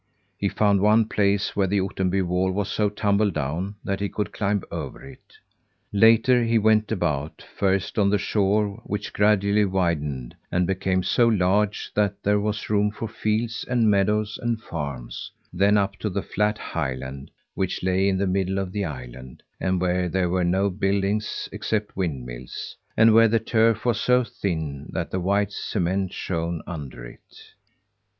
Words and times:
He 0.35 0.49
found 0.49 0.81
one 0.81 1.07
place 1.07 1.55
where 1.55 1.67
the 1.67 1.79
Ottenby 1.79 2.23
wall 2.23 2.49
was 2.51 2.69
so 2.71 2.89
tumble 2.89 3.29
down 3.29 3.75
that 3.83 3.99
he 3.99 4.09
could 4.09 4.33
climb 4.33 4.63
over 4.71 5.03
it. 5.05 5.35
Later, 5.93 6.43
he 6.43 6.57
went 6.57 6.91
about, 6.91 7.45
first 7.55 7.99
on 7.99 8.09
the 8.09 8.17
shore 8.17 8.81
which 8.83 9.13
gradually 9.13 9.63
widened 9.63 10.35
and 10.51 10.65
became 10.65 11.03
so 11.03 11.27
large 11.27 11.91
that 11.93 12.23
there 12.23 12.39
was 12.39 12.67
room 12.67 12.89
for 12.89 13.07
fields 13.07 13.63
and 13.69 13.91
meadows 13.91 14.39
and 14.41 14.63
farms 14.63 15.29
then 15.53 15.77
up 15.77 15.93
on 16.03 16.11
the 16.13 16.23
flat 16.23 16.57
highland, 16.57 17.29
which 17.53 17.83
lay 17.83 18.09
in 18.09 18.17
the 18.17 18.25
middle 18.25 18.57
of 18.57 18.71
the 18.71 18.83
island, 18.85 19.43
and 19.59 19.79
where 19.79 20.09
there 20.09 20.31
were 20.31 20.43
no 20.43 20.71
buildings 20.71 21.47
except 21.51 21.95
windmills, 21.95 22.75
and 22.97 23.13
where 23.13 23.27
the 23.27 23.37
turf 23.37 23.85
was 23.85 24.01
so 24.01 24.23
thin 24.23 24.89
that 24.93 25.11
the 25.11 25.19
white 25.19 25.51
cement 25.51 26.11
shone 26.11 26.63
under 26.65 27.05
it. 27.05 27.51